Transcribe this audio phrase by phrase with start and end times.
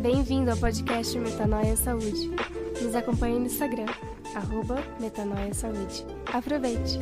[0.00, 2.30] Bem-vindo ao podcast Metanoia Saúde.
[2.82, 3.86] Nos acompanhe no Instagram,
[4.34, 6.04] arroba Metanoia Saúde.
[6.32, 6.98] Aproveite!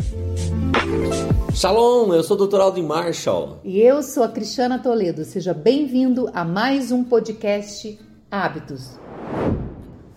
[1.55, 2.61] Shalom, eu sou o Dr.
[2.61, 3.61] Aldo Marshall.
[3.65, 5.25] E eu sou a Cristiana Toledo.
[5.25, 7.99] Seja bem-vindo a mais um podcast
[8.31, 8.99] Hábitos.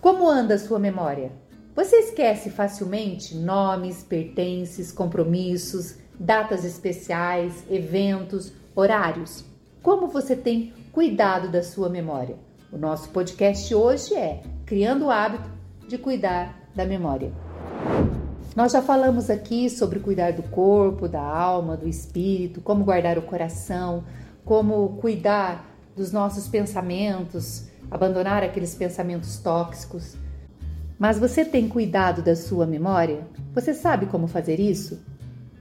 [0.00, 1.32] Como anda a sua memória?
[1.74, 9.53] Você esquece facilmente nomes, pertences, compromissos, datas especiais, eventos, horários?
[9.84, 12.36] Como você tem cuidado da sua memória?
[12.72, 15.44] O nosso podcast hoje é Criando o Hábito
[15.86, 17.30] de Cuidar da Memória.
[18.56, 23.22] Nós já falamos aqui sobre cuidar do corpo, da alma, do espírito, como guardar o
[23.22, 24.04] coração,
[24.42, 30.16] como cuidar dos nossos pensamentos, abandonar aqueles pensamentos tóxicos.
[30.98, 33.28] Mas você tem cuidado da sua memória?
[33.52, 35.04] Você sabe como fazer isso?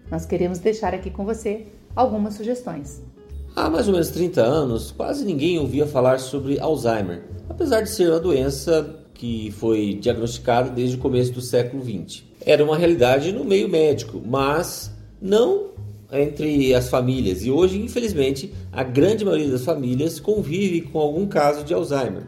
[0.09, 3.03] Nós queremos deixar aqui com você algumas sugestões.
[3.55, 8.09] Há mais ou menos 30 anos, quase ninguém ouvia falar sobre Alzheimer, apesar de ser
[8.09, 12.23] uma doença que foi diagnosticada desde o começo do século XX.
[12.43, 15.69] Era uma realidade no meio médico, mas não
[16.11, 17.45] entre as famílias.
[17.45, 22.23] E hoje, infelizmente, a grande maioria das famílias convive com algum caso de Alzheimer.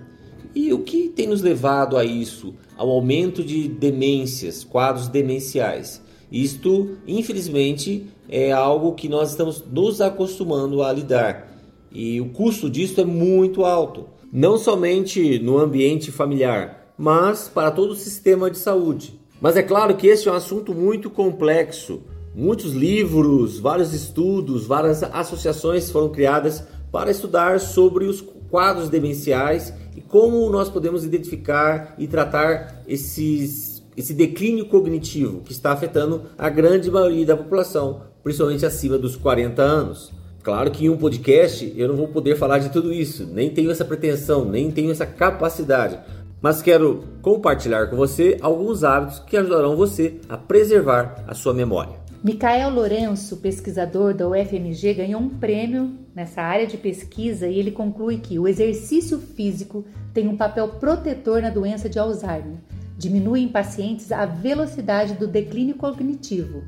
[0.54, 2.54] E o que tem nos levado a isso?
[2.78, 6.04] Ao aumento de demências, quadros demenciais.
[6.32, 11.52] Isto, infelizmente, é algo que nós estamos nos acostumando a lidar.
[11.92, 17.92] E o custo disso é muito alto, não somente no ambiente familiar, mas para todo
[17.92, 19.20] o sistema de saúde.
[19.40, 22.02] Mas é claro que esse é um assunto muito complexo.
[22.34, 30.02] Muitos livros, vários estudos, várias associações foram criadas para estudar sobre os quadros demenciais e
[30.02, 36.92] como nós podemos identificar e tratar esses esse declínio cognitivo que está afetando a grande
[36.92, 40.12] maioria da população, principalmente acima dos 40 anos.
[40.44, 43.72] Claro que em um podcast eu não vou poder falar de tudo isso, nem tenho
[43.72, 45.98] essa pretensão, nem tenho essa capacidade,
[46.42, 52.06] mas quero compartilhar com você alguns hábitos que ajudarão você a preservar a sua memória.
[52.24, 58.18] Micael Lourenço, pesquisador da UFMG, ganhou um prêmio nessa área de pesquisa e ele conclui
[58.18, 62.58] que o exercício físico tem um papel protetor na doença de Alzheimer
[62.98, 66.64] diminui em pacientes a velocidade do declínio cognitivo,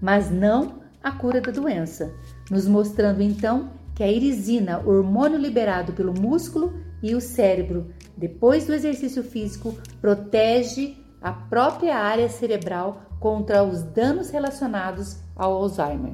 [0.00, 2.12] mas não a cura da doença,
[2.50, 8.74] nos mostrando então que a irisina, hormônio liberado pelo músculo e o cérebro depois do
[8.74, 16.12] exercício físico, protege a própria área cerebral contra os danos relacionados ao Alzheimer.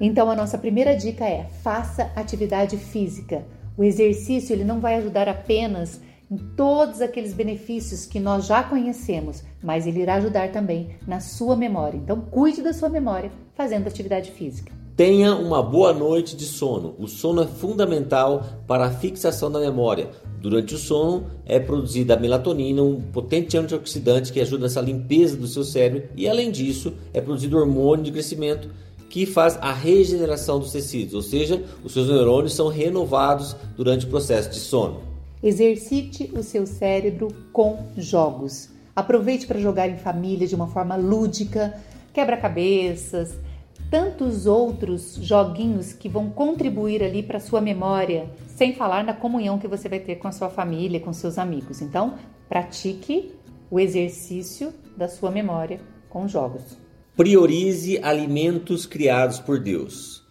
[0.00, 3.44] Então a nossa primeira dica é: faça atividade física.
[3.76, 9.42] O exercício ele não vai ajudar apenas em todos aqueles benefícios que nós já conhecemos,
[9.62, 11.98] mas ele irá ajudar também na sua memória.
[11.98, 14.72] Então, cuide da sua memória fazendo atividade física.
[14.96, 16.94] Tenha uma boa noite de sono.
[17.00, 20.08] O sono é fundamental para a fixação da memória.
[20.40, 25.48] Durante o sono é produzida a melatonina, um potente antioxidante que ajuda nessa limpeza do
[25.48, 28.68] seu cérebro, e além disso, é produzido hormônio de crescimento
[29.08, 34.08] que faz a regeneração dos tecidos, ou seja, os seus neurônios são renovados durante o
[34.08, 35.13] processo de sono.
[35.44, 38.70] Exercite o seu cérebro com jogos.
[38.96, 41.78] Aproveite para jogar em família de uma forma lúdica,
[42.14, 43.34] quebra-cabeças,
[43.90, 49.68] tantos outros joguinhos que vão contribuir ali para sua memória, sem falar na comunhão que
[49.68, 51.82] você vai ter com a sua família, com seus amigos.
[51.82, 52.14] Então,
[52.48, 53.34] pratique
[53.70, 55.78] o exercício da sua memória
[56.08, 56.78] com jogos.
[57.14, 60.24] Priorize alimentos criados por Deus.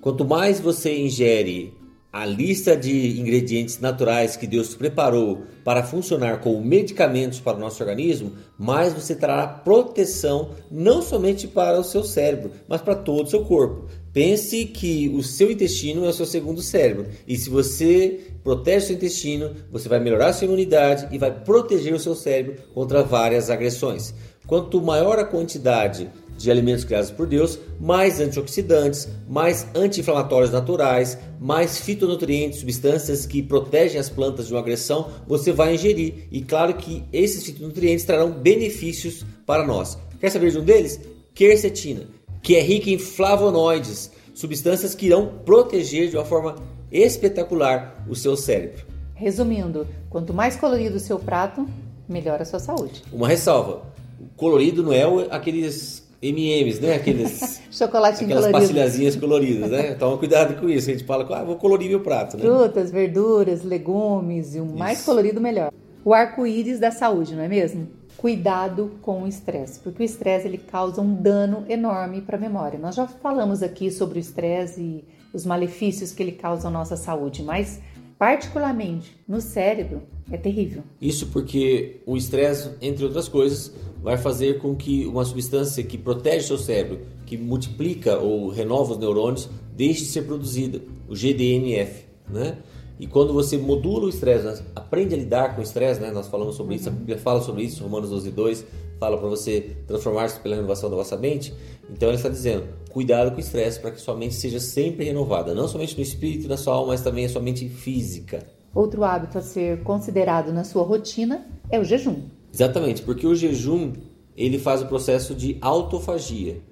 [0.00, 1.74] Quanto mais você ingere
[2.18, 7.82] a lista de ingredientes naturais que Deus preparou para funcionar como medicamentos para o nosso
[7.82, 13.30] organismo, mais você trará proteção não somente para o seu cérebro, mas para todo o
[13.30, 13.84] seu corpo.
[14.14, 18.96] Pense que o seu intestino é o seu segundo cérebro, e se você protege seu
[18.96, 23.50] intestino, você vai melhorar a sua imunidade e vai proteger o seu cérebro contra várias
[23.50, 24.14] agressões.
[24.46, 31.78] Quanto maior a quantidade de alimentos criados por Deus, mais antioxidantes, mais anti-inflamatórios naturais, mais
[31.78, 36.28] fitonutrientes, substâncias que protegem as plantas de uma agressão, você vai ingerir.
[36.30, 39.98] E claro que esses fitonutrientes trarão benefícios para nós.
[40.20, 41.00] Quer saber de um deles?
[41.34, 42.06] Quercetina,
[42.42, 46.56] que é rica em flavonoides, substâncias que irão proteger de uma forma
[46.90, 48.84] espetacular o seu cérebro.
[49.14, 51.66] Resumindo, quanto mais colorido o seu prato,
[52.08, 53.02] melhor a sua saúde.
[53.12, 53.82] Uma ressalva:
[54.20, 56.94] o colorido não é aqueles M&M's, né?
[56.94, 58.60] Aqueles, Chocolatinho aquelas colorido.
[58.60, 59.94] pastilhazinhas coloridas, né?
[59.94, 60.90] Toma cuidado com isso.
[60.90, 62.42] A gente fala, ah, vou colorir meu prato, né?
[62.42, 65.72] Frutas, verduras, legumes e o mais colorido melhor.
[66.04, 67.88] O arco-íris da saúde, não é mesmo?
[68.16, 72.78] Cuidado com o estresse, porque o estresse ele causa um dano enorme para a memória.
[72.78, 76.96] Nós já falamos aqui sobre o estresse e os malefícios que ele causa à nossa
[76.96, 77.80] saúde, mas
[78.18, 80.82] particularmente no cérebro, é terrível.
[81.00, 83.72] Isso porque o estresse, entre outras coisas,
[84.02, 88.98] vai fazer com que uma substância que protege seu cérebro, que multiplica ou renova os
[88.98, 92.58] neurônios, deixe de ser produzida, o GDNF, né?
[92.98, 96.10] E quando você modula o estresse, aprende a lidar com o estresse, né?
[96.10, 96.80] Nós falamos sobre uhum.
[96.80, 98.66] isso, a Bíblia fala sobre isso, Romanos 12, 2,
[98.98, 101.52] fala para você transformar-se pela renovação da vossa mente.
[101.90, 102.64] Então ele está dizendo,
[102.96, 106.46] cuidado com o estresse para que sua mente seja sempre renovada, não somente no espírito
[106.46, 108.46] e na sua alma, mas também a sua mente física.
[108.74, 112.22] Outro hábito a ser considerado na sua rotina é o jejum.
[112.50, 113.92] Exatamente, porque o jejum
[114.34, 116.62] ele faz o processo de autofagia,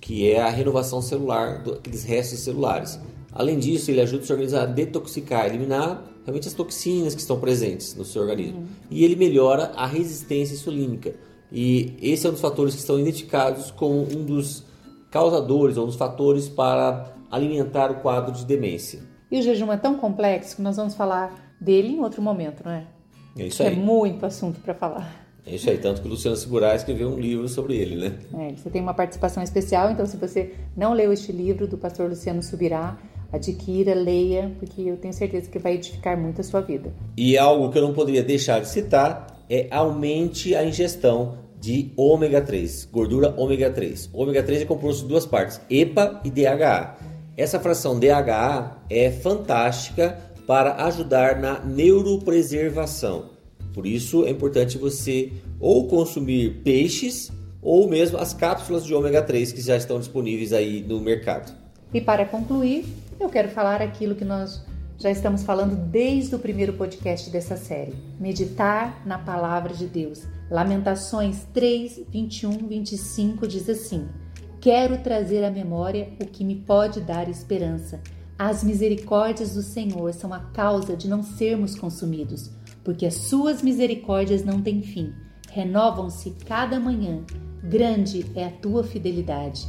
[0.00, 2.98] que é a renovação celular daqueles restos celulares.
[3.30, 7.38] Além disso, ele ajuda o seu organismo a detoxicar, eliminar realmente as toxinas que estão
[7.38, 8.60] presentes no seu organismo.
[8.60, 8.66] Uhum.
[8.90, 11.14] E ele melhora a resistência insulínica.
[11.52, 14.64] E esse é um dos fatores que estão identificados como um dos
[15.14, 18.98] causadores ou dos fatores para alimentar o quadro de demência.
[19.30, 22.72] E o jejum é tão complexo que nós vamos falar dele em outro momento, não
[22.72, 22.84] é?
[23.38, 23.68] É isso aí.
[23.68, 25.24] É muito assunto para falar.
[25.46, 28.18] É isso aí, tanto que o Luciano Segurai escreveu um livro sobre ele, né?
[28.36, 32.08] É, você tem uma participação especial, então se você não leu este livro do pastor
[32.08, 32.98] Luciano Subirá,
[33.32, 36.92] adquira, leia, porque eu tenho certeza que vai edificar muito a sua vida.
[37.16, 42.42] E algo que eu não poderia deixar de citar é aumente a ingestão de ômega
[42.42, 44.10] 3, gordura ômega 3.
[44.12, 46.94] O ômega 3 é composto de duas partes, EPA e DHA.
[47.38, 53.30] Essa fração DHA é fantástica para ajudar na neuropreservação.
[53.72, 57.32] Por isso é importante você ou consumir peixes
[57.62, 61.50] ou mesmo as cápsulas de ômega 3 que já estão disponíveis aí no mercado.
[61.94, 62.84] E para concluir,
[63.18, 64.62] eu quero falar aquilo que nós
[64.98, 70.24] já estamos falando desde o primeiro podcast dessa série: meditar na palavra de Deus.
[70.54, 74.06] Lamentações 3, 21, 25 diz assim:
[74.60, 78.00] Quero trazer à memória o que me pode dar esperança.
[78.38, 82.52] As misericórdias do Senhor são a causa de não sermos consumidos,
[82.84, 85.12] porque as suas misericórdias não têm fim.
[85.50, 87.24] Renovam-se cada manhã.
[87.60, 89.66] Grande é a tua fidelidade.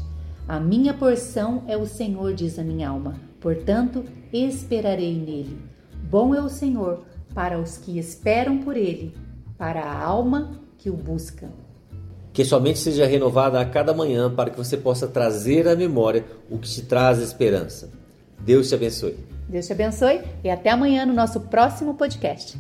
[0.48, 3.20] A minha porção é o Senhor, diz a minha alma.
[3.40, 5.58] Portanto, esperarei nele.
[6.12, 7.04] Bom é o Senhor
[7.34, 9.16] para os que esperam por ele,
[9.58, 11.50] para a alma que o busca.
[12.32, 16.24] Que sua mente seja renovada a cada manhã para que você possa trazer à memória
[16.48, 17.90] o que te traz esperança.
[18.40, 19.18] Deus te abençoe.
[19.50, 22.56] Deus te abençoe e até amanhã no nosso próximo podcast.